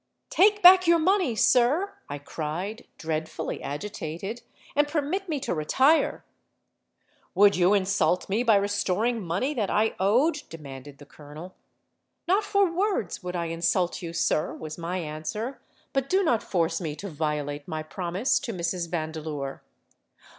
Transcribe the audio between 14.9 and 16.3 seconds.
answer: 'but do